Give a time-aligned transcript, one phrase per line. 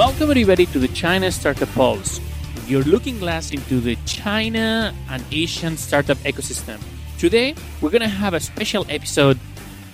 [0.00, 2.22] Welcome everybody to the China Startup Pulse,
[2.66, 6.80] your looking glass into the China and Asian startup ecosystem.
[7.18, 9.38] Today, we're going to have a special episode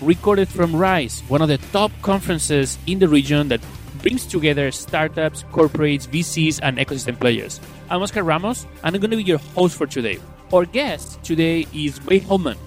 [0.01, 3.61] recorded from RISE, one of the top conferences in the region that
[4.01, 7.59] brings together startups, corporates, VCs, and ecosystem players.
[7.91, 10.21] I'm Oscar Ramos, and I'm going to be your host for today.
[10.53, 12.59] Our guest today is Wei Hopeman,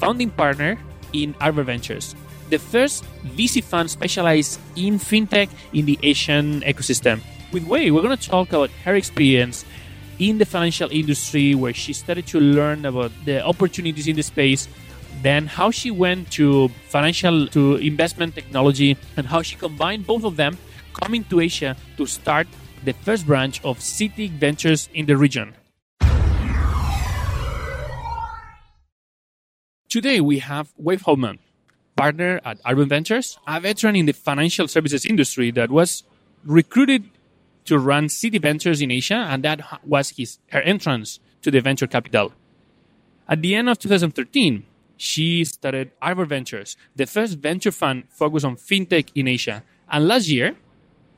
[0.00, 0.78] founding partner
[1.12, 2.14] in Arbor Ventures
[2.50, 3.04] the first
[3.36, 7.20] VC fund specialized in fintech in the Asian ecosystem.
[7.52, 9.64] With Wei, we're going to talk about her experience
[10.18, 14.68] in the financial industry, where she started to learn about the opportunities in the space,
[15.22, 20.36] then how she went to financial to investment technology, and how she combined both of
[20.36, 20.56] them,
[20.94, 22.46] coming to Asia to start
[22.84, 25.54] the first branch of Citi Ventures in the region.
[29.88, 31.38] Today we have Wei Hopeman
[31.96, 36.04] partner at Arbor Ventures, a veteran in the financial services industry that was
[36.44, 37.10] recruited
[37.64, 41.86] to run Citi Ventures in Asia, and that was his her entrance to the venture
[41.86, 42.32] capital.
[43.28, 44.64] At the end of 2013,
[44.96, 49.62] she started Arbor Ventures, the first venture fund focused on fintech in Asia.
[49.90, 50.56] And last year,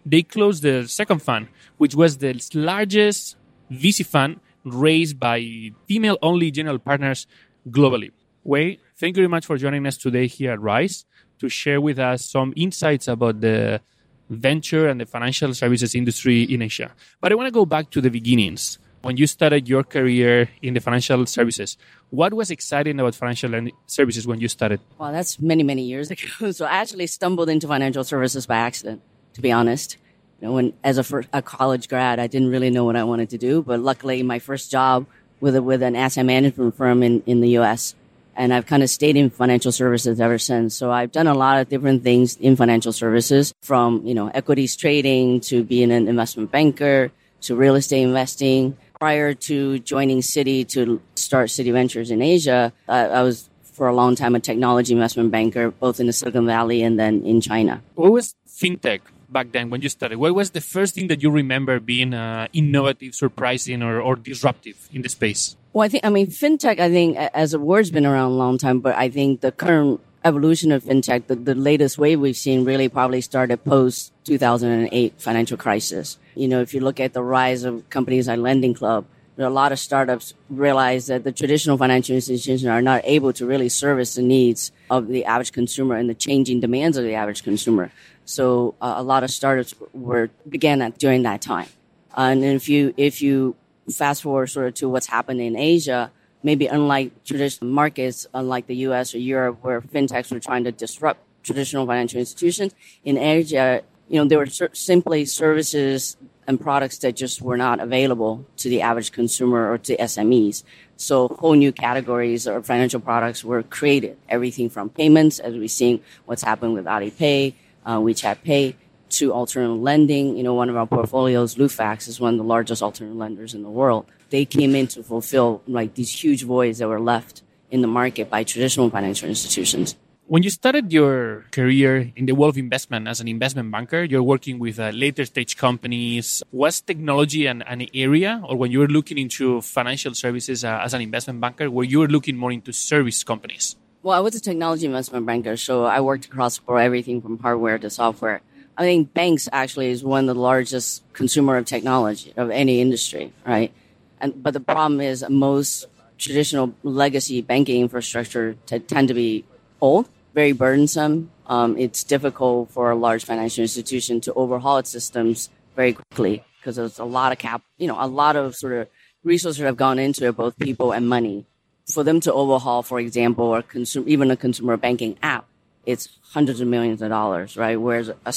[0.04, 3.36] they closed the second fund, which was the largest
[3.70, 7.26] VC fund raised by female-only general partners
[7.68, 8.10] globally.
[8.42, 11.04] Wei, thank you very much for joining us today here at Rise
[11.38, 13.80] to share with us some insights about the
[14.28, 16.90] venture and the financial services industry in Asia.
[17.20, 18.78] But I want to go back to the beginnings.
[19.02, 21.78] When you started your career in the financial services,
[22.10, 24.80] what was exciting about financial services when you started?
[24.98, 26.50] Well, that's many, many years ago.
[26.50, 29.00] So I actually stumbled into financial services by accident,
[29.34, 29.96] to be honest.
[30.40, 33.04] You know, when as a, first, a college grad, I didn't really know what I
[33.04, 35.06] wanted to do, but luckily my first job
[35.40, 37.94] with with an asset management firm in, in the U.S
[38.38, 40.74] and I've kind of stayed in financial services ever since.
[40.76, 44.76] So I've done a lot of different things in financial services from, you know, equities
[44.76, 47.10] trading to being an investment banker
[47.42, 48.78] to real estate investing.
[49.00, 53.94] Prior to joining Citi to start Citi Ventures in Asia, I, I was for a
[53.94, 57.82] long time a technology investment banker, both in the Silicon Valley and then in China.
[57.94, 60.18] What was fintech back then when you started?
[60.18, 64.88] What was the first thing that you remember being uh, innovative, surprising, or, or disruptive
[64.92, 65.56] in the space?
[65.78, 68.58] Well, I think, I mean, fintech, I think as a word's been around a long
[68.58, 72.64] time, but I think the current evolution of fintech, the, the latest wave we've seen
[72.64, 76.18] really probably started post 2008 financial crisis.
[76.34, 79.06] You know, if you look at the rise of companies like Lending Club,
[79.38, 83.68] a lot of startups realize that the traditional financial institutions are not able to really
[83.68, 87.92] service the needs of the average consumer and the changing demands of the average consumer.
[88.24, 91.68] So uh, a lot of startups were began at, during that time.
[92.16, 93.54] And if you if you
[93.90, 96.10] fast forward sort of to what's happened in Asia,
[96.42, 101.20] maybe unlike traditional markets, unlike the US or Europe, where fintechs were trying to disrupt
[101.42, 106.16] traditional financial institutions, in Asia, you know, there were simply services
[106.46, 110.62] and products that just were not available to the average consumer or to SMEs.
[110.96, 114.16] So whole new categories of financial products were created.
[114.30, 118.76] Everything from payments, as we've seen what's happened with Alipay, uh, WeChat Pay,
[119.10, 120.36] to alternative lending.
[120.36, 123.62] You know, one of our portfolios, Lufax, is one of the largest alternative lenders in
[123.62, 124.06] the world.
[124.30, 128.30] They came in to fulfill like these huge voids that were left in the market
[128.30, 129.96] by traditional financial institutions.
[130.26, 134.22] When you started your career in the world of investment as an investment banker, you're
[134.22, 136.42] working with uh, later stage companies.
[136.52, 140.92] Was technology an, an, area, or when you were looking into financial services uh, as
[140.92, 143.76] an investment banker, were you were looking more into service companies?
[144.02, 147.78] Well, I was a technology investment banker, so I worked across for everything from hardware
[147.78, 148.42] to software.
[148.78, 153.32] I think banks actually is one of the largest consumer of technology of any industry,
[153.44, 153.72] right?
[154.20, 159.44] And but the problem is most traditional legacy banking infrastructure t- tend to be
[159.80, 161.30] old, very burdensome.
[161.46, 166.76] Um, it's difficult for a large financial institution to overhaul its systems very quickly because
[166.76, 168.88] there's a lot of cap, you know, a lot of sort of
[169.24, 171.46] resources have gone into it, both people and money.
[171.92, 175.46] For them to overhaul, for example, or consume, even a consumer banking app,
[175.86, 177.80] it's hundreds of millions of dollars, right?
[177.80, 178.32] Whereas a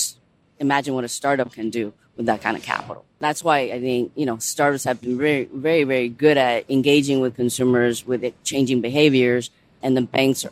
[0.62, 3.04] imagine what a startup can do with that kind of capital.
[3.20, 7.20] That's why I think, you know, startups have been very, very, very good at engaging
[7.20, 9.50] with consumers with changing behaviors.
[9.82, 10.46] And the banks,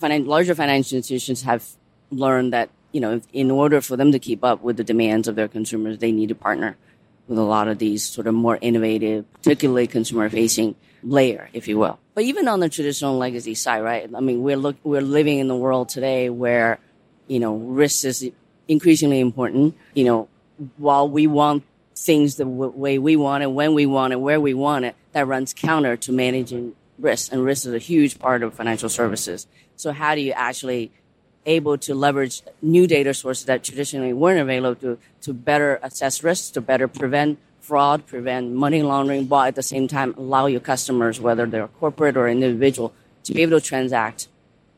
[0.00, 1.66] finan- larger financial institutions have
[2.10, 5.34] learned that, you know, in order for them to keep up with the demands of
[5.34, 6.76] their consumers, they need to partner
[7.26, 11.78] with a lot of these sort of more innovative, particularly consumer facing layer, if you
[11.78, 11.98] will.
[12.14, 14.08] But even on the traditional legacy side, right?
[14.14, 16.78] I mean, we're look, we're living in the world today where,
[17.26, 18.30] you know, risk is
[18.68, 19.76] increasingly important.
[19.94, 20.28] You know,
[20.76, 21.64] while we want
[21.96, 24.94] things the w- way we want it, when we want it, where we want it,
[25.12, 27.32] that runs counter to managing risk.
[27.32, 29.46] And risk is a huge part of financial services.
[29.76, 30.92] So how do you actually
[31.46, 36.50] able to leverage new data sources that traditionally weren't available to, to better assess risks,
[36.50, 41.20] to better prevent fraud, prevent money laundering, but at the same time allow your customers,
[41.20, 42.92] whether they're corporate or individual,
[43.24, 44.28] to be able to transact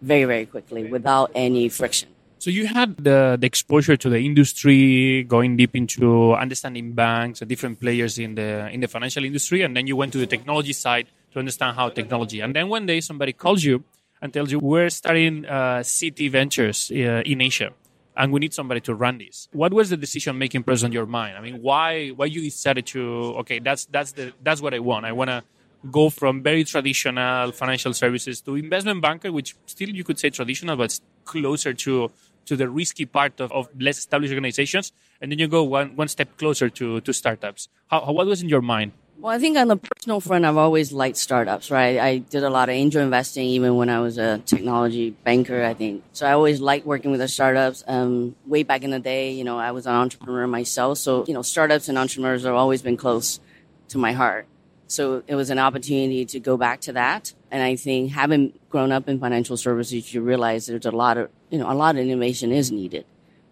[0.00, 2.08] very, very quickly without any friction.
[2.40, 7.48] So you had the, the exposure to the industry, going deep into understanding banks and
[7.50, 10.72] different players in the in the financial industry, and then you went to the technology
[10.72, 12.40] side to understand how technology.
[12.40, 13.84] And then one day somebody calls you
[14.22, 17.72] and tells you we're starting uh, Citi Ventures uh, in Asia,
[18.16, 19.46] and we need somebody to run this.
[19.52, 21.36] What was the decision making process on your mind?
[21.36, 23.02] I mean, why why you decided to
[23.40, 25.04] okay that's that's the that's what I want.
[25.04, 25.44] I want to
[25.90, 30.76] go from very traditional financial services to investment banker, which still you could say traditional,
[30.76, 32.10] but closer to
[32.46, 36.08] to the risky part of, of less established organizations, and then you go one, one
[36.08, 37.68] step closer to, to startups.
[37.88, 38.92] How, how, what was in your mind?
[39.18, 41.98] Well, I think on the personal front, I've always liked startups, right?
[41.98, 45.74] I did a lot of angel investing even when I was a technology banker, I
[45.74, 46.02] think.
[46.14, 47.84] So I always liked working with the startups.
[47.86, 50.96] Um, way back in the day, you know, I was an entrepreneur myself.
[50.96, 53.40] So, you know, startups and entrepreneurs have always been close
[53.88, 54.46] to my heart.
[54.86, 57.34] So it was an opportunity to go back to that.
[57.50, 61.28] And I think having grown up in financial services, you realize there's a lot of,
[61.50, 63.04] you know, a lot of innovation is needed,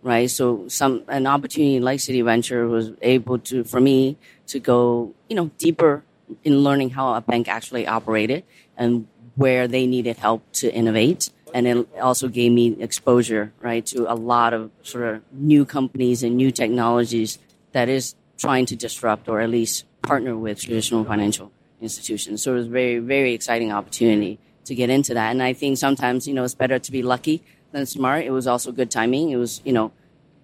[0.02, 0.30] right?
[0.30, 4.16] So some, an opportunity like Citi Venture was able to, for me
[4.46, 6.04] to go, you know, deeper
[6.44, 8.44] in learning how a bank actually operated
[8.76, 11.30] and where they needed help to innovate.
[11.54, 16.22] And it also gave me exposure, right, to a lot of sort of new companies
[16.22, 17.38] and new technologies
[17.72, 21.50] that is trying to disrupt or at least partner with traditional financial
[21.80, 22.42] institutions.
[22.42, 25.30] So it was a very, very exciting opportunity to get into that.
[25.30, 27.42] And I think sometimes, you know, it's better to be lucky
[27.72, 28.24] than smart.
[28.24, 29.30] It was also good timing.
[29.30, 29.92] It was, you know,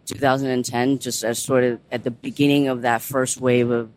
[0.07, 3.91] 2010, just as sort of at the beginning of that first wave of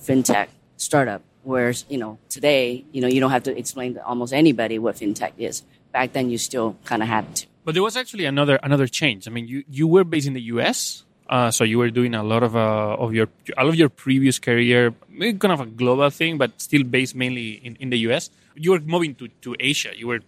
[0.00, 1.22] fintech startup.
[1.42, 4.96] Whereas, you know, today, you know, you don't have to explain to almost anybody what
[4.96, 5.62] fintech is.
[5.92, 7.46] Back then, you still kind of had to.
[7.64, 9.26] But there was actually another another change.
[9.28, 11.04] I mean, you, you were based in the U.S.
[11.28, 14.38] Uh, so you were doing a lot of uh, of your all of your previous
[14.38, 18.30] career, kind of a global thing, but still based mainly in, in the U.S.
[18.54, 19.90] You were moving to, to Asia.
[19.96, 20.20] You were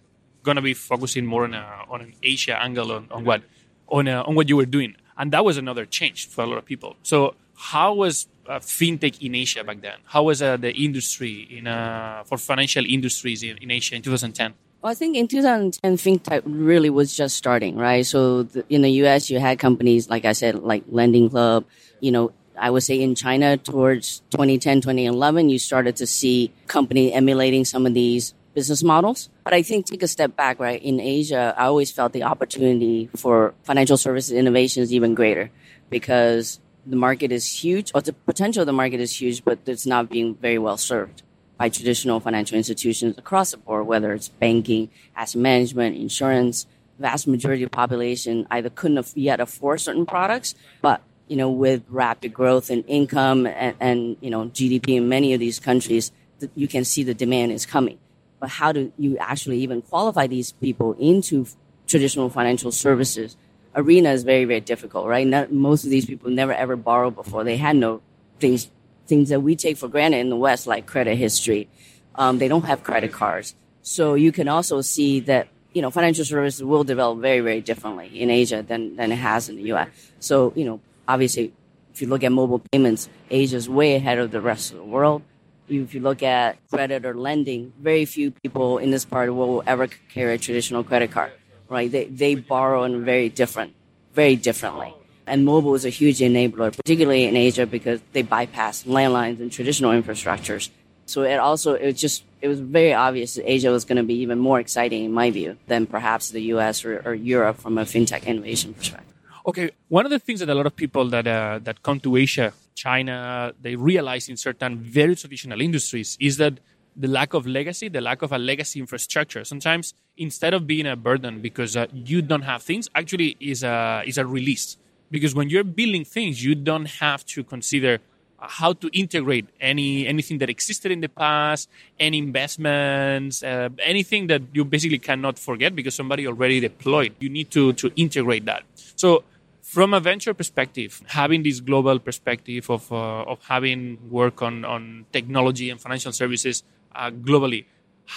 [0.49, 3.41] gonna be focusing more on a, on an Asia angle on, on what
[3.87, 6.57] on a, on what you were doing, and that was another change for a lot
[6.57, 6.95] of people.
[7.03, 9.99] So how was uh, fintech in Asia back then?
[10.05, 14.53] How was uh, the industry in uh, for financial industries in, in Asia in 2010?
[14.81, 18.05] Well, I think in 2010, fintech really was just starting, right?
[18.05, 21.65] So the, in the US, you had companies, like I said, like Lending Club.
[21.99, 27.11] You know, I would say in China towards 2010, 2011, you started to see company
[27.11, 29.29] emulating some of these business models.
[29.43, 30.81] But I think take a step back, right?
[30.81, 35.51] In Asia, I always felt the opportunity for financial services innovation is even greater
[35.91, 39.85] because the market is huge or the potential of the market is huge, but it's
[39.85, 41.21] not being very well served
[41.59, 46.65] by traditional financial institutions across the board, whether it's banking, asset management, insurance.
[46.97, 51.83] Vast majority of population either couldn't have yet afford certain products, but you know, with
[51.89, 56.11] rapid growth in income and, and you know GDP in many of these countries,
[56.55, 57.99] you can see the demand is coming.
[58.39, 61.47] But how do you actually even qualify these people into
[61.87, 63.35] traditional financial services
[63.77, 65.25] arena is very, very difficult, right?
[65.25, 67.43] Not, most of these people never ever borrowed before.
[67.43, 68.01] They had no
[68.39, 68.69] things
[69.05, 71.69] things that we take for granted in the West, like credit history.
[72.15, 73.55] Um, they don't have credit cards.
[73.83, 78.19] So you can also see that, you know, financial services will develop very, very differently
[78.19, 79.87] in Asia than, than it has in the US.
[80.19, 81.53] So, you know, obviously,
[81.93, 84.83] if you look at mobile payments, Asia is way ahead of the rest of the
[84.83, 85.21] world.
[85.69, 89.39] If you look at credit or lending, very few people in this part of the
[89.39, 91.31] world will ever carry a traditional credit card,
[91.69, 91.91] right?
[91.91, 93.73] They, they borrow in very different,
[94.13, 94.93] very differently.
[95.25, 99.91] And mobile is a huge enabler, particularly in Asia because they bypass landlines and traditional
[99.91, 100.69] infrastructures.
[101.05, 104.15] So it also, it just, it was very obvious that Asia was going to be
[104.15, 107.83] even more exciting in my view than perhaps the US or, or Europe from a
[107.83, 109.13] fintech innovation perspective.
[109.47, 112.17] Okay, one of the things that a lot of people that uh, that come to
[112.17, 116.53] Asia, China, they realize in certain very traditional industries is that
[116.95, 119.43] the lack of legacy, the lack of a legacy infrastructure.
[119.43, 124.03] Sometimes instead of being a burden because uh, you don't have things, actually is a
[124.05, 124.77] is a release
[125.11, 127.99] because when you're building things, you don't have to consider
[128.39, 131.69] how to integrate any anything that existed in the past,
[131.99, 137.13] any investments, uh, anything that you basically cannot forget because somebody already deployed.
[137.19, 138.63] You need to to integrate that.
[138.95, 139.23] So
[139.67, 145.05] from a venture perspective, having this global perspective of uh, of having work on on
[145.11, 146.63] technology and financial services
[146.95, 147.65] uh, globally,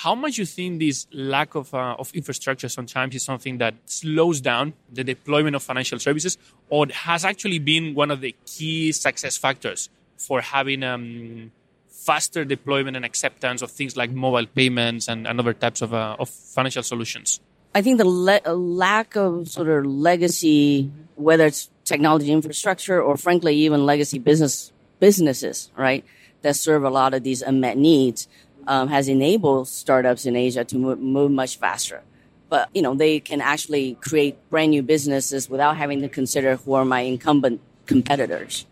[0.02, 4.40] how much you think this lack of, uh, of infrastructure sometimes is something that slows
[4.40, 6.38] down the deployment of financial services
[6.69, 11.50] or has actually been one of the key success factors for having um,
[11.88, 16.14] faster deployment and acceptance of things like mobile payments and, and other types of, uh,
[16.21, 17.40] of financial solutions?
[17.75, 23.55] I think the le- lack of sort of legacy, whether it's technology infrastructure or frankly
[23.57, 26.05] even legacy business businesses, right,
[26.43, 28.29] that serve a lot of these unmet needs,
[28.67, 32.03] um, has enabled startups in Asia to move, move much faster.
[32.49, 36.75] But you know they can actually create brand new businesses without having to consider who
[36.75, 38.67] are my incumbent competitors.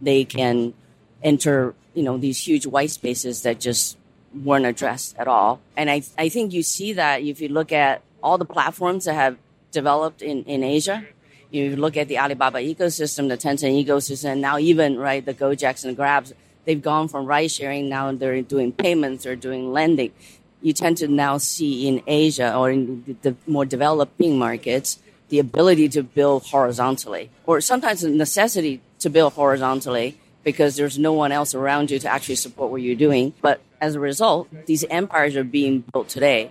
[0.00, 0.74] They can
[1.22, 3.98] enter you know these huge white spaces that just
[4.44, 5.60] weren't addressed at all.
[5.76, 9.14] And I I think you see that if you look at all the platforms that
[9.14, 9.36] have
[9.70, 11.04] developed in, in Asia.
[11.50, 15.94] You look at the Alibaba ecosystem, the Tencent ecosystem, now even, right, the Gojeks and
[15.94, 16.32] Grabs,
[16.64, 20.10] they've gone from ride sharing, now they're doing payments, they're doing lending.
[20.62, 25.90] You tend to now see in Asia or in the more developing markets, the ability
[25.90, 31.54] to build horizontally, or sometimes the necessity to build horizontally because there's no one else
[31.54, 33.34] around you to actually support what you're doing.
[33.42, 36.50] But as a result, these empires are being built today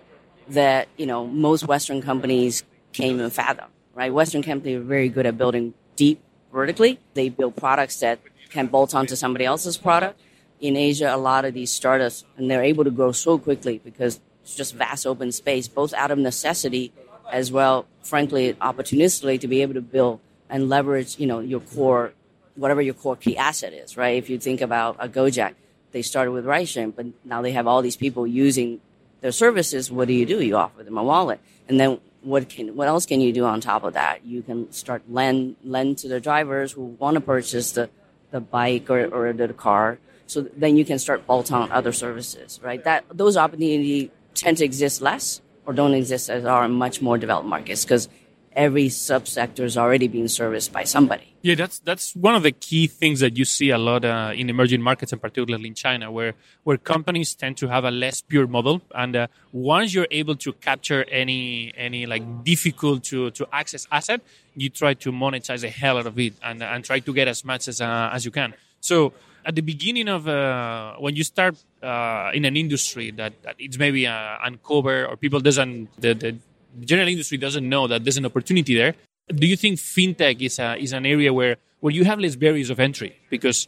[0.49, 4.13] that, you know, most Western companies can't even fathom, right?
[4.13, 6.19] Western companies are very good at building deep
[6.51, 6.99] vertically.
[7.13, 8.19] They build products that
[8.49, 10.19] can bolt onto somebody else's product.
[10.59, 14.21] In Asia, a lot of these startups, and they're able to grow so quickly because
[14.43, 16.93] it's just vast open space, both out of necessity
[17.31, 20.19] as well, frankly, opportunistically to be able to build
[20.49, 22.13] and leverage, you know, your core,
[22.55, 24.17] whatever your core key asset is, right?
[24.17, 25.55] If you think about a Gojek,
[25.91, 28.81] they started with ride sharing, but now they have all these people using
[29.23, 30.43] their services, what do you do?
[30.43, 31.39] You offer them a wallet,
[31.69, 34.25] and then what can what else can you do on top of that?
[34.25, 37.89] You can start lend lend to the drivers who want to purchase the
[38.31, 39.97] the bike or, or the car.
[40.27, 42.83] So then you can start bolt on other services, right?
[42.83, 47.47] That those opportunities tend to exist less or don't exist as are much more developed
[47.47, 48.09] markets because
[48.55, 51.35] every subsector is already being serviced by somebody.
[51.41, 54.49] Yeah, that's that's one of the key things that you see a lot uh, in
[54.49, 58.47] emerging markets, and particularly in China, where where companies tend to have a less pure
[58.47, 63.87] model, and uh, once you're able to capture any any like difficult to to access
[63.91, 64.21] asset,
[64.55, 67.43] you try to monetize the hell out of it and and try to get as
[67.43, 68.53] much as uh, as you can.
[68.79, 69.13] So
[69.45, 73.77] at the beginning of uh, when you start uh, in an industry that, that it's
[73.77, 76.37] maybe uh, uncovered or people doesn't the, the
[76.81, 78.95] general industry doesn't know that there's an opportunity there.
[79.27, 82.69] Do you think fintech is a, is an area where where you have less barriers
[82.69, 83.17] of entry?
[83.29, 83.67] Because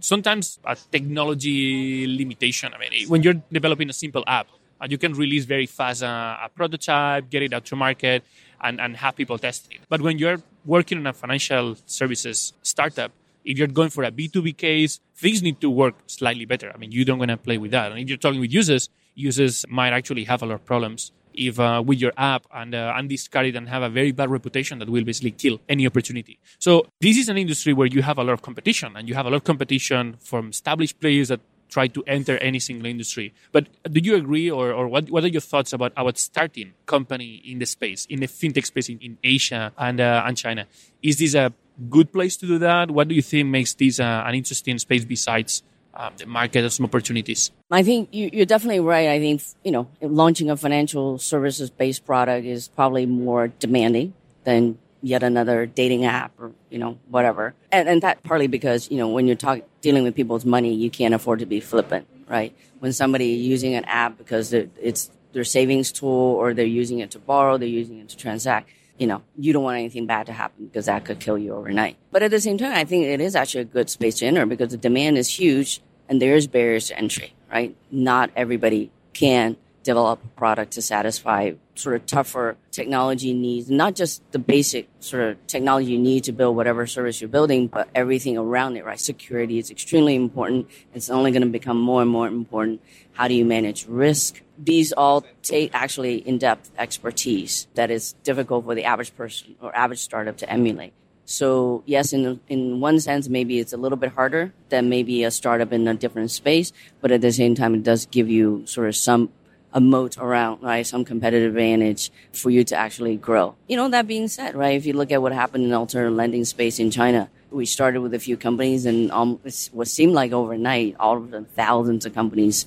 [0.00, 4.48] sometimes a technology limitation i mean when you're developing a simple app
[4.80, 8.22] uh, you can release very fast uh, a prototype get it out to market
[8.62, 9.80] and, and have people test it.
[9.88, 13.12] But when you're working on a financial services startup
[13.44, 16.72] if you're going for a b2b case things need to work slightly better.
[16.74, 17.90] I mean you don't want to play with that.
[17.90, 21.58] And if you're talking with users users might actually have a lot of problems if
[21.60, 25.04] uh, with your app and uh, and and have a very bad reputation that will
[25.04, 26.38] basically kill any opportunity.
[26.58, 29.26] So this is an industry where you have a lot of competition and you have
[29.26, 33.34] a lot of competition from established players that try to enter any single industry.
[33.52, 37.42] But do you agree or, or what, what are your thoughts about about starting company
[37.44, 40.66] in the space, in the fintech space in, in Asia and, uh, and China?
[41.02, 41.52] Is this a
[41.90, 42.90] good place to do that?
[42.90, 45.62] What do you think makes this uh, an interesting space besides
[45.96, 47.50] um, the market has some opportunities.
[47.70, 49.08] I think you, are definitely right.
[49.08, 54.12] I think you know launching a financial services based product is probably more demanding
[54.44, 57.54] than yet another dating app or you know whatever.
[57.72, 60.90] And, and that partly because you know when you're talking dealing with people's money, you
[60.90, 62.54] can't afford to be flippant, right?
[62.78, 67.18] When somebody using an app because it's their savings tool or they're using it to
[67.18, 70.66] borrow, they're using it to transact you know, you don't want anything bad to happen
[70.66, 71.96] because that could kill you overnight.
[72.10, 74.46] But at the same time, I think it is actually a good space to enter
[74.46, 77.76] because the demand is huge and there's barriers to entry, right?
[77.90, 84.20] Not everybody can develop a product to satisfy sort of tougher technology needs, not just
[84.32, 88.36] the basic sort of technology you need to build whatever service you're building, but everything
[88.36, 88.98] around it, right?
[88.98, 90.68] Security is extremely important.
[90.92, 92.82] It's only going to become more and more important.
[93.12, 94.42] How do you manage risk?
[94.58, 100.00] These all take actually in-depth expertise that is difficult for the average person or average
[100.00, 100.94] startup to emulate.
[101.26, 105.30] So yes, in in one sense, maybe it's a little bit harder than maybe a
[105.30, 108.88] startup in a different space, but at the same time, it does give you sort
[108.88, 109.30] of some
[109.72, 110.86] a moat around, right?
[110.86, 113.56] Some competitive advantage for you to actually grow.
[113.68, 114.76] You know, that being said, right?
[114.76, 118.14] If you look at what happened in alternative lending space in China, we started with
[118.14, 119.38] a few companies and um,
[119.72, 122.66] what seemed like overnight, all of the thousands of companies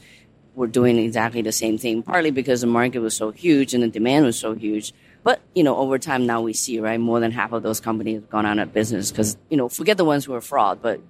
[0.53, 3.87] were doing exactly the same thing, partly because the market was so huge and the
[3.87, 4.93] demand was so huge
[5.29, 8.15] but, you know, over time now we see, right, more than half of those companies
[8.15, 11.01] have gone out of business because, you know, forget the ones who are fraud, but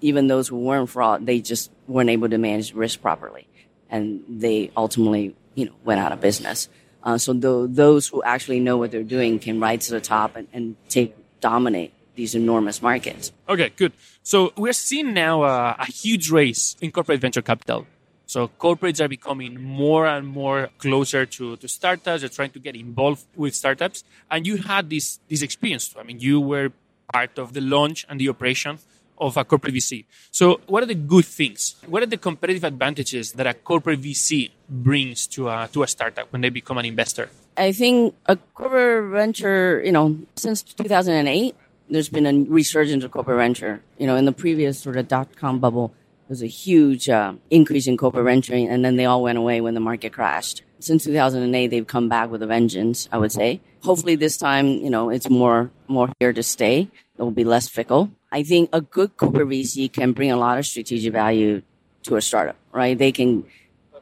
[0.00, 3.48] even those who weren't fraud, they just weren't able to manage risk properly.
[3.90, 6.68] And they ultimately, you know, went out of business.
[7.02, 10.36] Uh, so th- those who actually know what they're doing can ride to the top
[10.36, 13.32] and, and take, dominate these enormous markets.
[13.48, 13.92] Okay, good.
[14.22, 17.88] So we're seeing now uh, a huge race in corporate venture capital
[18.26, 22.20] So corporates are becoming more and more closer to, to startups.
[22.20, 24.04] They're trying to get involved with startups.
[24.30, 25.94] And you had this, this experience.
[25.98, 26.72] I mean, you were
[27.12, 28.78] part of the launch and the operation
[29.18, 30.04] of a corporate VC.
[30.30, 31.76] So what are the good things?
[31.86, 36.32] What are the competitive advantages that a corporate VC brings to a, to a startup
[36.32, 37.28] when they become an investor?
[37.56, 41.54] I think a corporate venture, you know, since 2008,
[41.88, 43.82] there's been a resurgence of corporate venture.
[43.98, 45.94] You know, in the previous sort of dot com bubble,
[46.28, 49.74] was a huge uh, increase in corporate venturing, and then they all went away when
[49.74, 50.62] the market crashed.
[50.80, 53.60] Since 2008, they've come back with a vengeance, I would say.
[53.82, 56.88] Hopefully, this time, you know, it's more more here to stay.
[57.16, 58.10] It will be less fickle.
[58.32, 61.62] I think a good corporate VC can bring a lot of strategic value
[62.02, 62.98] to a startup, right?
[62.98, 63.44] They can,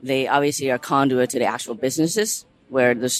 [0.02, 3.12] they obviously are conduit to the actual businesses where the,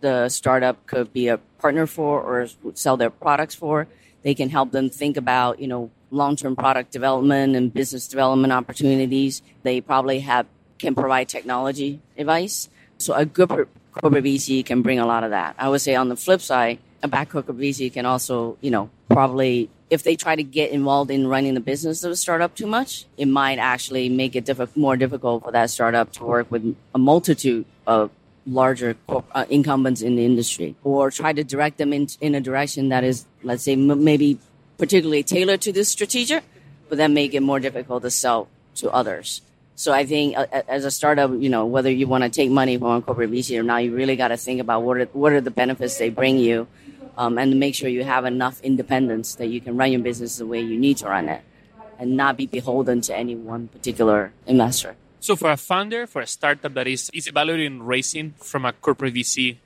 [0.00, 3.86] the startup could be a partner for or sell their products for.
[4.22, 9.42] They can help them think about, you know, long-term product development and business development opportunities.
[9.62, 10.46] They probably have,
[10.78, 12.68] can provide technology advice.
[12.98, 13.48] So a good
[13.92, 15.54] corporate VC can bring a lot of that.
[15.58, 18.90] I would say on the flip side, a bad corporate VC can also, you know,
[19.08, 22.66] probably if they try to get involved in running the business of a startup too
[22.66, 26.76] much, it might actually make it diff- more difficult for that startup to work with
[26.94, 28.10] a multitude of
[28.46, 32.88] larger uh, incumbents in the industry or try to direct them in, in a direction
[32.88, 34.38] that is, let's say, m- maybe
[34.78, 36.44] particularly tailored to this strategic,
[36.88, 39.42] but that make it more difficult to sell to others.
[39.74, 42.78] So I think uh, as a startup, you know, whether you want to take money
[42.78, 45.32] from a corporate VC or not, you really got to think about what are, what
[45.32, 46.66] are the benefits they bring you
[47.16, 50.46] um, and make sure you have enough independence that you can run your business the
[50.46, 51.42] way you need to run it
[51.98, 54.96] and not be beholden to any one particular investor.
[55.20, 59.14] So, for a founder, for a startup that is, is evaluating raising from a corporate
[59.14, 59.58] VC,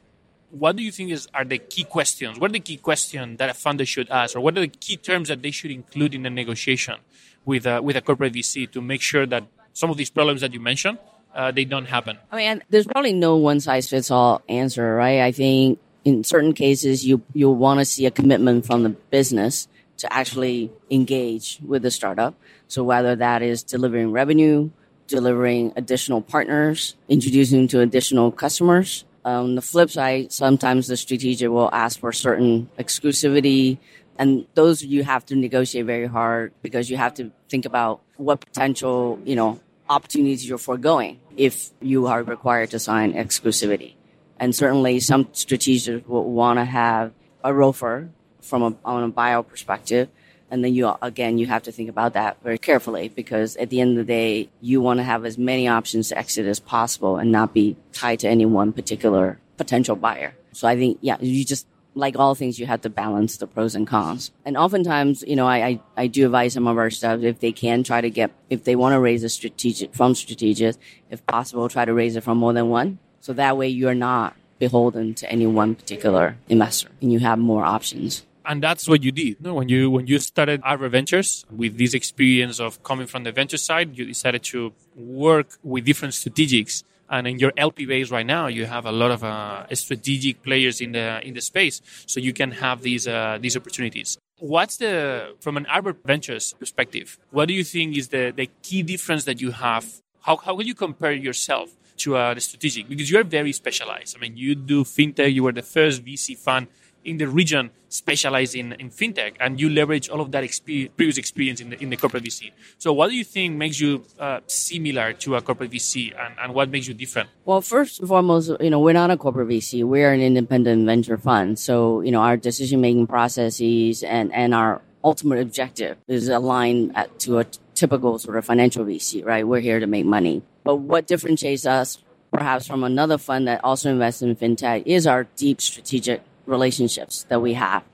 [0.52, 2.38] what do you think is, are the key questions?
[2.38, 4.96] What are the key questions that a founder should ask, or what are the key
[4.96, 6.96] terms that they should include in the negotiation
[7.44, 10.52] with a, with a corporate VC to make sure that some of these problems that
[10.52, 10.98] you mentioned
[11.34, 12.18] uh, they don't happen?
[12.30, 15.20] I mean, there's probably no one size fits all answer, right?
[15.20, 19.68] I think in certain cases, you, you'll want to see a commitment from the business
[19.98, 22.34] to actually engage with the startup.
[22.68, 24.70] So whether that is delivering revenue,
[25.06, 29.04] delivering additional partners, introducing to additional customers.
[29.24, 33.78] On um, the flip side, sometimes the strategic will ask for certain exclusivity
[34.18, 38.40] and those you have to negotiate very hard because you have to think about what
[38.40, 43.94] potential, you know, opportunities you're foregoing if you are required to sign exclusivity.
[44.38, 47.12] And certainly some strategics will want to have
[47.44, 50.08] a ROFR from a, on a bio perspective.
[50.52, 53.80] And then you, again, you have to think about that very carefully because at the
[53.80, 57.16] end of the day, you want to have as many options to exit as possible
[57.16, 60.34] and not be tied to any one particular potential buyer.
[60.52, 63.74] So I think, yeah, you just, like all things, you have to balance the pros
[63.74, 64.30] and cons.
[64.44, 67.52] And oftentimes, you know, I, I, I do advise some of our staff if they
[67.52, 70.76] can try to get, if they want to raise a strategic from strategic,
[71.08, 74.36] if possible, try to raise it from more than one so that way you're not
[74.58, 78.26] beholden to any one particular investor and you have more options.
[78.44, 79.40] And that's what you did.
[79.40, 83.32] No, when you when you started Arbor Ventures with this experience of coming from the
[83.32, 86.82] venture side, you decided to work with different strategics.
[87.10, 90.80] And in your LP base right now, you have a lot of uh, strategic players
[90.80, 94.18] in the in the space, so you can have these uh, these opportunities.
[94.38, 97.18] What's the from an Arbor Ventures perspective?
[97.30, 99.84] What do you think is the the key difference that you have?
[100.22, 104.16] How how will you compare yourself to uh, the strategic because you're very specialized.
[104.16, 105.32] I mean, you do fintech.
[105.32, 106.68] You were the first VC fund
[107.04, 111.18] in the region specialized in, in fintech, and you leverage all of that experience, previous
[111.18, 112.50] experience in the, in the corporate VC.
[112.78, 116.54] So, what do you think makes you uh, similar to a corporate VC, and, and
[116.54, 117.28] what makes you different?
[117.44, 119.84] Well, first and foremost, you know, we're not a corporate VC.
[119.84, 121.58] We're an independent venture fund.
[121.58, 127.18] So, you know, our decision making processes and, and our ultimate objective is aligned at,
[127.20, 129.46] to a typical sort of financial VC, right?
[129.46, 130.42] We're here to make money.
[130.64, 131.98] But what differentiates us
[132.32, 137.40] perhaps from another fund that also invests in fintech is our deep strategic relationships that
[137.40, 137.84] we have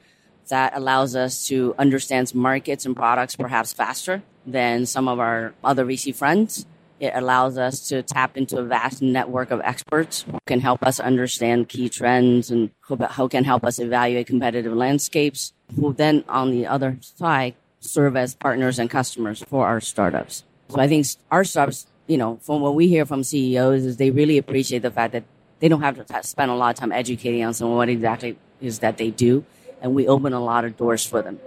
[0.48, 5.84] that allows us to understand markets and products perhaps faster than some of our other
[5.84, 6.66] VC friends.
[7.00, 10.98] It allows us to tap into a vast network of experts who can help us
[10.98, 16.66] understand key trends and who can help us evaluate competitive landscapes, who then on the
[16.66, 20.44] other side serve as partners and customers for our startups.
[20.70, 24.10] So I think our startups you know, from what we hear from CEOs is they
[24.10, 25.24] really appreciate the fact that
[25.60, 28.80] they don't have to spend a lot of time educating us on what exactly is
[28.80, 29.44] that they do.
[29.80, 31.38] And we open a lot of doors for them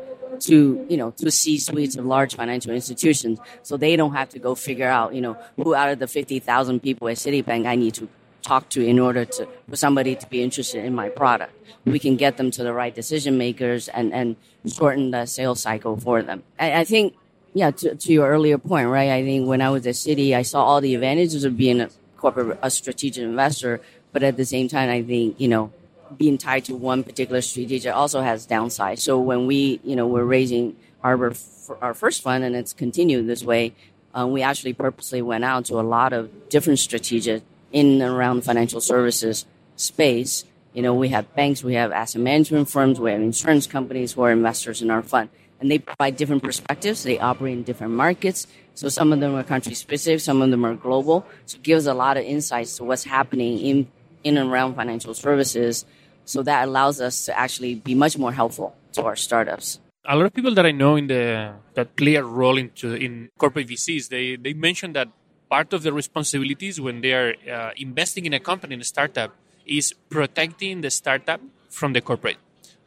[0.41, 3.39] to, you know, to C suites of large financial institutions.
[3.63, 6.79] So they don't have to go figure out, you know, who out of the 50,000
[6.81, 8.07] people at Citibank I need to
[8.41, 11.53] talk to in order to, for somebody to be interested in my product.
[11.85, 15.97] We can get them to the right decision makers and, and shorten the sales cycle
[15.97, 16.43] for them.
[16.59, 17.15] I, I think
[17.53, 19.09] yeah, to, to your earlier point, right?
[19.09, 21.89] I think when I was at Citi, I saw all the advantages of being a
[22.17, 23.81] corporate, a strategic investor.
[24.11, 25.71] But at the same time, I think, you know,
[26.17, 28.99] being tied to one particular strategic also has downside.
[28.99, 31.33] So when we, you know, we're raising our,
[31.81, 33.73] our first fund and it's continued this way,
[34.13, 38.43] um, we actually purposely went out to a lot of different strategic in and around
[38.43, 39.45] financial services
[39.77, 40.43] space.
[40.73, 44.23] You know, we have banks, we have asset management firms, we have insurance companies who
[44.23, 45.29] are investors in our fund
[45.61, 47.03] and they provide different perspectives.
[47.03, 48.47] They operate in different markets.
[48.73, 51.25] So some of them are country specific, some of them are global.
[51.45, 53.87] So it gives a lot of insights to what's happening in,
[54.23, 55.85] in and around financial services.
[56.25, 59.79] So that allows us to actually be much more helpful to our startups.
[60.05, 63.29] A lot of people that I know in the that play a role into in
[63.37, 65.09] corporate VCs, they they mention that
[65.49, 69.35] part of the responsibilities when they are uh, investing in a company in a startup
[69.65, 72.37] is protecting the startup from the corporate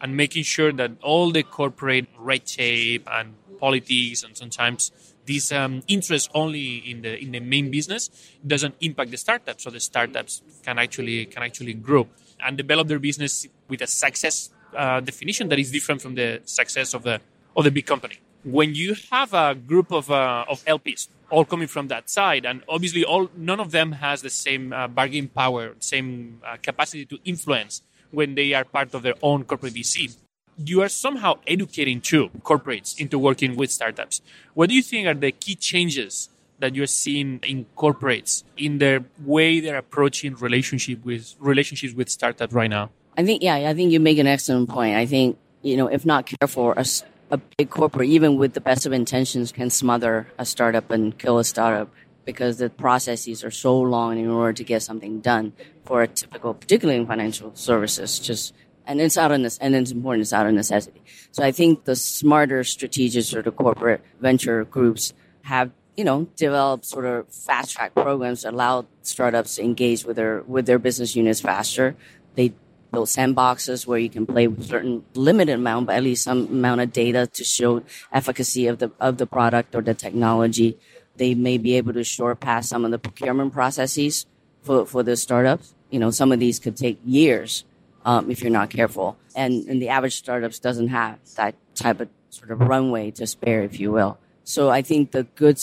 [0.01, 4.91] and making sure that all the corporate red tape and politics and sometimes
[5.27, 8.11] these um, interests only in the in the main business
[8.47, 12.07] doesn't impact the startup so the startups can actually can actually grow
[12.45, 16.95] and develop their business with a success uh, definition that is different from the success
[16.95, 17.21] of the
[17.57, 21.69] of the big company when you have a group of uh, of LPs all coming
[21.69, 25.75] from that side and obviously all none of them has the same uh, bargaining power
[25.81, 27.83] same uh, capacity to influence
[28.15, 30.17] when they are part of their own corporate VC.
[30.57, 34.23] You are somehow educating too corporates into working with startups.
[34.55, 36.29] What do you think are the key changes
[36.61, 42.53] that you're seeing in corporates in their way they're approaching relationship with relationships with startups
[42.53, 42.91] right now?
[43.17, 44.97] I think yeah, I think you make an excellent point.
[44.97, 46.85] I think you know if not careful, a,
[47.31, 51.39] a big corporate, even with the best of intentions, can smother a startup and kill
[51.39, 51.91] a startup
[52.25, 55.53] because the processes are so long in order to get something done
[55.85, 58.55] for a typical, particularly in financial services, just,
[58.87, 61.03] and it's out of this, and it's important, it's out of necessity.
[61.33, 66.85] So I think the smarter strategic or the corporate venture groups have, you know, developed
[66.85, 71.17] sort of fast track programs that allow startups to engage with their, with their business
[71.17, 71.97] units faster.
[72.35, 72.53] They
[72.93, 76.81] build sandboxes where you can play with certain limited amount, but at least some amount
[76.81, 80.79] of data to show efficacy of the, of the product or the technology
[81.17, 84.27] they may be able to short pass some of the procurement processes
[84.63, 85.75] for, for the startups.
[85.91, 87.65] You know, some of these could take years
[88.05, 89.17] um, if you're not careful.
[89.35, 93.63] And, and the average startups doesn't have that type of sort of runway to spare,
[93.63, 94.19] if you will.
[94.45, 95.61] So I think the good,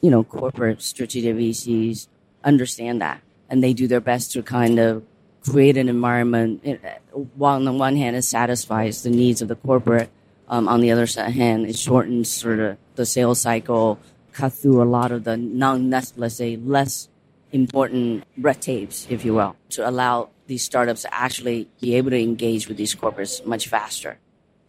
[0.00, 2.08] you know, corporate strategic VCs
[2.42, 5.04] understand that and they do their best to kind of
[5.48, 6.76] create an environment eh,
[7.34, 10.10] while on the one hand it satisfies the needs of the corporate
[10.48, 13.98] um, on the other hand it shortens sort of the sales cycle
[14.34, 17.08] cut through a lot of the non, let's say, less
[17.52, 22.68] important red tapes, if you will, to allow these startups actually be able to engage
[22.68, 24.18] with these corporates much faster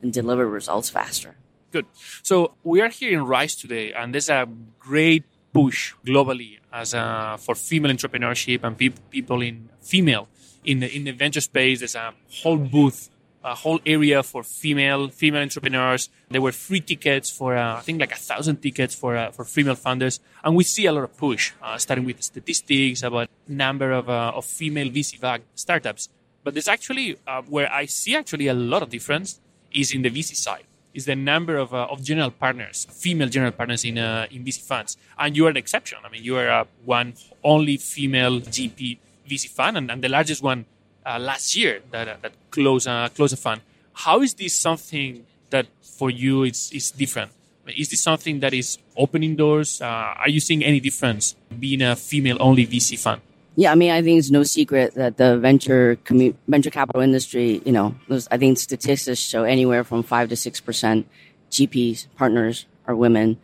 [0.02, 1.36] and deliver results faster.
[1.72, 1.86] Good.
[2.24, 4.48] So we are here in Rise today, and there's a
[4.80, 10.28] great push globally as a, for female entrepreneurship and pe- people in female
[10.64, 11.80] in the in the venture space.
[11.80, 13.10] There's a whole booth
[13.46, 16.10] a whole area for female female entrepreneurs.
[16.30, 19.46] There were free tickets for uh, I think like a thousand tickets for uh, for
[19.46, 23.92] female founders, and we see a lot of push, uh, starting with statistics about number
[23.92, 25.22] of uh, of female VC
[25.54, 26.10] startups.
[26.44, 29.40] But there's actually uh, where I see actually a lot of difference
[29.72, 30.66] is in the VC side.
[30.96, 34.98] Is the number of, uh, of general partners, female general partners in in VC funds,
[35.20, 36.00] and you are an exception.
[36.04, 38.98] I mean, you are one only female GP
[39.30, 40.66] VC fund, and, and the largest one
[41.06, 43.62] uh, last year that uh, that close uh, close a fund.
[43.94, 47.32] How is this something that for you is is different?
[47.68, 49.82] Is this something that is opening doors?
[49.82, 53.22] Uh, are you seeing any difference being a female only VC fund?
[53.56, 57.62] Yeah, I mean, I think it's no secret that the venture commu- venture capital industry,
[57.65, 57.96] you know,
[58.30, 61.08] I think statistics show anywhere from five to six percent
[61.50, 63.38] GPs partners are women,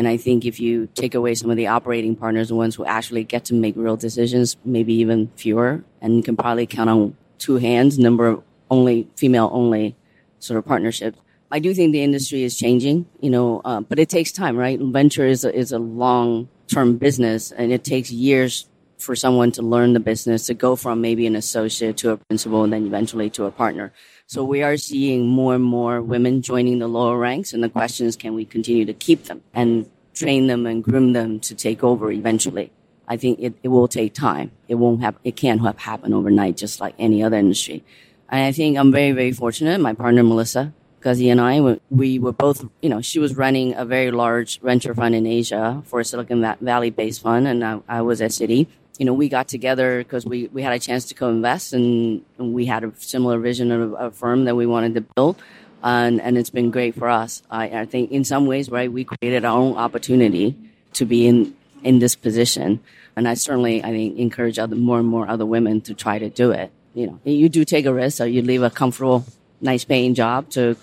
[0.00, 2.86] and I think if you take away some of the operating partners, the ones who
[2.86, 7.18] actually get to make real decisions, maybe even fewer, and you can probably count on
[7.36, 9.94] two hands number of only female only
[10.38, 11.18] sort of partnerships.
[11.50, 14.80] I do think the industry is changing, you know, uh, but it takes time, right?
[14.80, 18.69] Venture is a, is a long term business and it takes years
[19.00, 22.64] for someone to learn the business to go from maybe an associate to a principal
[22.64, 23.92] and then eventually to a partner.
[24.26, 27.52] So we are seeing more and more women joining the lower ranks.
[27.52, 31.14] And the question is, can we continue to keep them and train them and groom
[31.14, 32.70] them to take over eventually?
[33.08, 34.52] I think it, it will take time.
[34.68, 37.82] It won't have, it can't have happen overnight, just like any other industry.
[38.28, 39.80] And I think I'm very, very fortunate.
[39.80, 43.84] My partner, Melissa Guzy and I, we were both, you know, she was running a
[43.84, 47.48] very large venture fund in Asia for a Silicon Valley based fund.
[47.48, 48.68] And I, I was at Citi
[49.00, 52.52] you know, we got together because we, we had a chance to co-invest and, and
[52.52, 55.40] we had a similar vision of a firm that we wanted to build.
[55.82, 57.42] and and it's been great for us.
[57.50, 60.54] I, I think in some ways, right, we created our own opportunity
[60.92, 62.80] to be in in this position,
[63.16, 66.28] and I certainly I think encourage other more and more other women to try to
[66.28, 66.70] do it.
[66.92, 69.24] You know, you do take a risk, so you leave a comfortable,
[69.62, 70.76] nice paying job to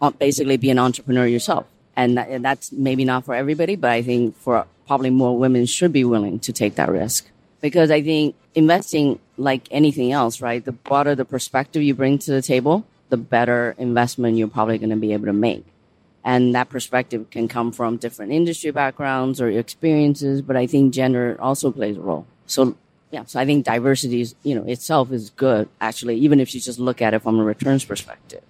[0.00, 3.90] uh, basically be an entrepreneur yourself, and, that, and that's maybe not for everybody, but
[3.90, 7.28] I think for probably more women should be willing to take that risk
[7.60, 10.64] because I think investing like anything else, right?
[10.64, 14.90] The broader the perspective you bring to the table, the better investment you're probably going
[14.90, 15.64] to be able to make.
[16.24, 21.36] And that perspective can come from different industry backgrounds or experiences, but I think gender
[21.40, 22.26] also plays a role.
[22.46, 22.76] So
[23.10, 26.60] yeah, so I think diversity is, you know, itself is good actually, even if you
[26.60, 28.42] just look at it from a returns perspective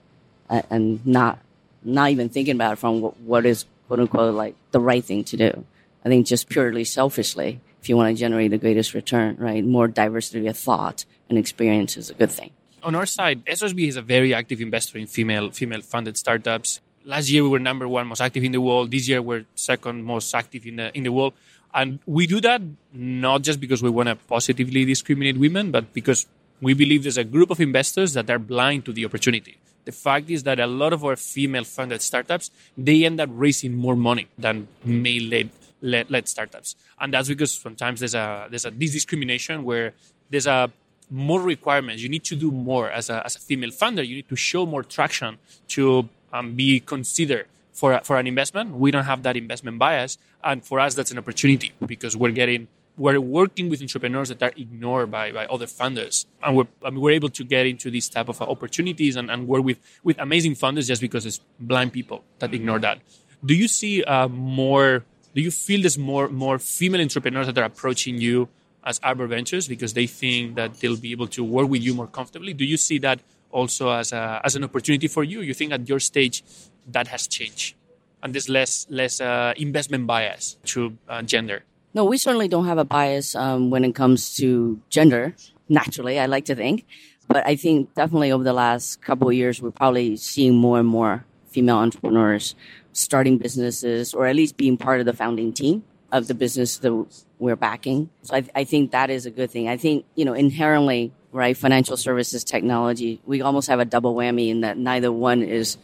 [0.48, 1.38] and not,
[1.84, 5.36] not even thinking about it from what is quote unquote like the right thing to
[5.36, 5.64] do.
[6.04, 9.64] I think just purely selfishly, if you want to generate the greatest return, right?
[9.64, 12.50] More diversity of thought and experience is a good thing
[12.82, 16.80] on our side, SOSV is a very active investor in female female funded startups.
[17.04, 18.90] Last year we were number one most active in the world.
[18.90, 21.34] This year we're second most active in the in the world.
[21.74, 22.62] And we do that
[22.92, 26.26] not just because we want to positively discriminate women, but because
[26.60, 29.58] we believe there's a group of investors that are blind to the opportunity.
[29.84, 33.74] The fact is that a lot of our female funded startups, they end up raising
[33.74, 36.76] more money than male led led startups.
[37.00, 39.94] And that's because sometimes there's a there's a this discrimination where
[40.30, 40.70] there's a
[41.10, 42.02] more requirements.
[42.02, 44.06] You need to do more as a, as a female funder.
[44.06, 45.38] You need to show more traction
[45.68, 48.74] to um, be considered for, for an investment.
[48.74, 50.18] We don't have that investment bias.
[50.44, 54.52] And for us, that's an opportunity because we're getting, we're working with entrepreneurs that are
[54.56, 56.26] ignored by, by other funders.
[56.42, 59.48] And we're, I mean, we're able to get into these type of opportunities and, and
[59.48, 62.98] work with, with amazing funders just because it's blind people that ignore that.
[63.44, 67.64] Do you see uh, more, do you feel there's more, more female entrepreneurs that are
[67.64, 68.48] approaching you
[68.84, 72.06] as Arbor Ventures because they think that they'll be able to work with you more
[72.06, 72.54] comfortably.
[72.54, 75.40] Do you see that also as, a, as an opportunity for you?
[75.40, 76.42] You think at your stage
[76.88, 77.74] that has changed
[78.22, 81.64] and there's less, less uh, investment bias to uh, gender?
[81.94, 85.34] No, we certainly don't have a bias um, when it comes to gender.
[85.68, 86.86] Naturally, I like to think.
[87.26, 90.88] But I think definitely over the last couple of years, we're probably seeing more and
[90.88, 92.54] more female entrepreneurs
[92.98, 97.06] starting businesses or at least being part of the founding team of the business that
[97.38, 98.10] we're backing.
[98.22, 99.68] So I, I think that is a good thing.
[99.68, 104.48] I think, you know, inherently, right, financial services technology, we almost have a double whammy
[104.48, 105.76] in that neither one is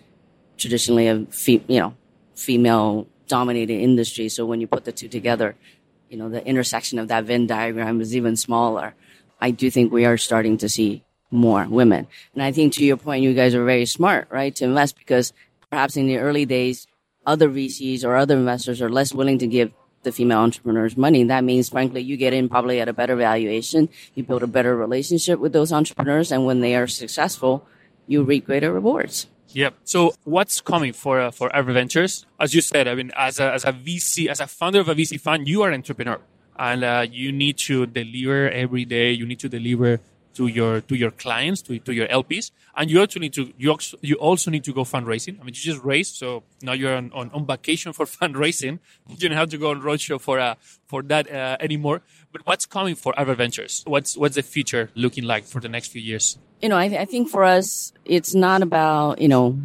[0.57, 1.95] traditionally a, fe- you know,
[2.35, 4.29] female dominated industry.
[4.29, 5.57] So when you put the two together,
[6.09, 8.95] you know, the intersection of that Venn diagram is even smaller.
[9.41, 12.07] I do think we are starting to see more women.
[12.33, 15.33] And I think to your point, you guys are very smart, right, to invest because
[15.71, 16.87] perhaps in the early days,
[17.27, 21.25] other VCs or other investors are less willing to give the female entrepreneurs money.
[21.25, 23.89] That means, frankly, you get in probably at a better valuation.
[24.15, 26.31] You build a better relationship with those entrepreneurs.
[26.31, 27.67] And when they are successful,
[28.07, 29.27] you reap greater rewards.
[29.49, 29.75] Yep.
[29.85, 32.27] So what's coming for uh, for Arbor Ventures?
[32.41, 34.95] As you said, I mean, as a, as a VC, as a founder of a
[34.95, 36.19] VC fund, you are an entrepreneur,
[36.59, 39.13] and uh, you need to deliver every day.
[39.13, 40.01] You need to deliver
[40.35, 43.71] to your to your clients, to, to your LPs, and you also need to you
[43.71, 45.41] also, you also need to go fundraising.
[45.41, 48.79] I mean, you just raised, so now you're on, on, on vacation for fundraising.
[49.09, 50.55] You don't have to go on roadshow for uh,
[50.87, 52.03] for that uh, anymore.
[52.33, 53.83] But what's coming for Arbor Ventures?
[53.87, 56.39] What's what's the future looking like for the next few years?
[56.61, 59.59] You know, I, th- I think for us, it's not about you know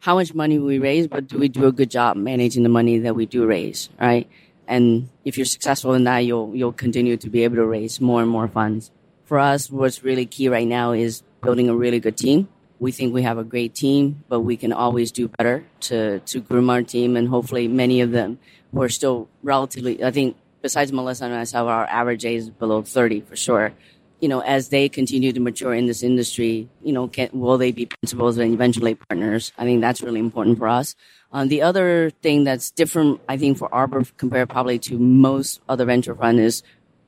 [0.00, 2.98] how much money we raise, but do we do a good job managing the money
[2.98, 4.28] that we do raise, right?
[4.66, 8.20] And if you're successful in that, you'll you'll continue to be able to raise more
[8.20, 8.90] and more funds
[9.28, 12.48] for us, what's really key right now is building a really good team.
[12.80, 16.40] We think we have a great team, but we can always do better to, to
[16.40, 17.16] groom our team.
[17.16, 18.38] And hopefully many of them
[18.72, 22.82] who are still relatively, I think besides Melissa and myself, our average age is below
[22.82, 23.74] 30 for sure.
[24.20, 27.70] You know, as they continue to mature in this industry, you know, can, will they
[27.70, 29.52] be principals and eventually partners?
[29.58, 30.96] I think that's really important for us.
[31.32, 35.84] Um, the other thing that's different, I think, for Arbor compared probably to most other
[35.84, 36.62] venture fund is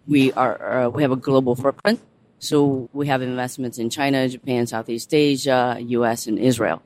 [0.06, 2.00] we are uh, we have a global footprint.
[2.40, 6.82] So we have investments in China, Japan, Southeast Asia, US, and Israel.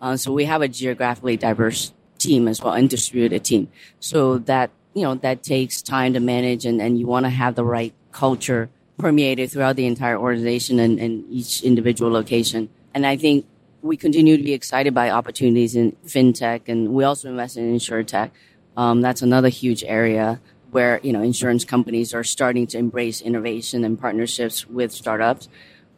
[0.00, 3.68] Uh, so we have a geographically diverse team as well and distributed team.
[4.00, 7.54] So that, you know, that takes time to manage and, and you want to have
[7.54, 8.68] the right culture
[8.98, 12.68] permeated throughout the entire organization and, and each individual location.
[12.92, 13.46] And I think
[13.80, 18.30] we continue to be excited by opportunities in fintech and we also invest in insurtech.
[18.76, 23.84] Um, that's another huge area where you know insurance companies are starting to embrace innovation
[23.84, 25.48] and partnerships with startups.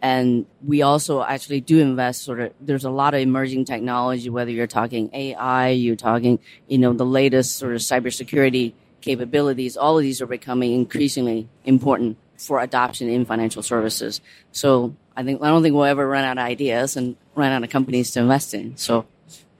[0.02, 4.50] And we also actually do invest sort of there's a lot of emerging technology whether
[4.50, 10.02] you're talking ai you're talking you know the latest sort of cybersecurity capabilities all of
[10.02, 14.22] these are becoming increasingly important for adoption in financial services.
[14.52, 17.62] So i think i don't think we'll ever run out of ideas and run out
[17.62, 18.78] of companies to invest in.
[18.78, 19.06] So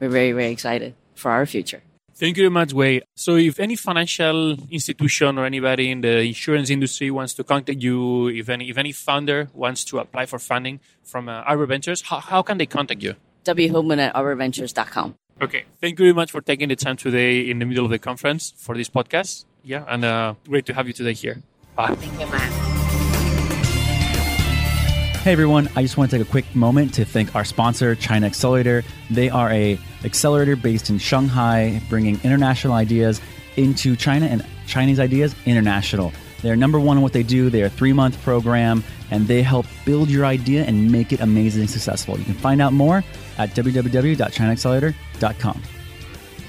[0.01, 1.83] we're very, very excited for our future.
[2.21, 3.01] Thank you very much, Wei.
[3.15, 8.29] So, if any financial institution or anybody in the insurance industry wants to contact you,
[8.29, 12.21] if any if any founder wants to apply for funding from uh, Arbor Ventures, how,
[12.21, 13.15] how can they contact you?
[13.47, 15.15] whoman at arborventures.com.
[15.41, 15.65] Okay.
[15.81, 18.53] Thank you very much for taking the time today in the middle of the conference
[18.55, 19.47] for this podcast.
[19.65, 21.43] Yeah, and uh, great to have you today here.
[21.75, 21.95] Bye.
[21.95, 22.60] Thank you, Matt.
[25.23, 28.25] Hey everyone, I just want to take a quick moment to thank our sponsor, China
[28.25, 28.83] Accelerator.
[29.11, 33.21] They are a accelerator based in Shanghai, bringing international ideas
[33.57, 36.15] into China and Chinese ideas international.
[36.41, 37.51] They're number one in what they do.
[37.51, 41.67] They're a three month program and they help build your idea and make it amazing
[41.67, 42.19] successful.
[42.19, 43.05] You can find out more
[43.37, 45.63] at www.chinaaccelerator.com.